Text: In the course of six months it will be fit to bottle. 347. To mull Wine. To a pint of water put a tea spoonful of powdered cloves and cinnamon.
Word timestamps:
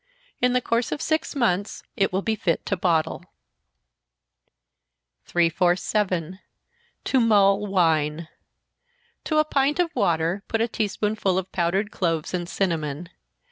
In 0.41 0.53
the 0.53 0.61
course 0.61 0.91
of 0.91 0.99
six 0.99 1.35
months 1.35 1.83
it 1.95 2.11
will 2.11 2.23
be 2.23 2.35
fit 2.35 2.65
to 2.65 2.75
bottle. 2.75 3.23
347. 5.25 6.39
To 7.03 7.19
mull 7.19 7.67
Wine. 7.67 8.27
To 9.25 9.37
a 9.37 9.45
pint 9.45 9.77
of 9.77 9.95
water 9.95 10.41
put 10.47 10.59
a 10.59 10.67
tea 10.67 10.87
spoonful 10.87 11.37
of 11.37 11.51
powdered 11.51 11.91
cloves 11.91 12.33
and 12.33 12.49
cinnamon. 12.49 13.09